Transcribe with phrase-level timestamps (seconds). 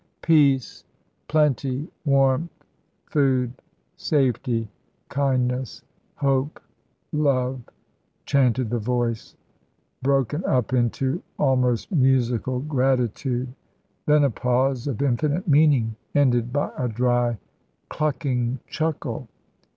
[0.23, 0.83] "Peace,
[1.27, 2.49] plenty, warmth,
[3.05, 3.51] food,
[3.97, 4.67] safety,
[5.09, 5.83] kindness,
[6.15, 6.59] hope,
[7.11, 7.61] love!"
[8.25, 9.35] chanted the voice,
[10.01, 13.53] broken up into almost musical gratitude.
[14.07, 17.37] Then a pause of infinite meaning, ended by a dry
[17.89, 19.27] clucking chuckle.